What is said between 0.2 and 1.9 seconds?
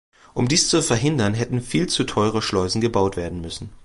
Um dies zu verhindern, hätten viel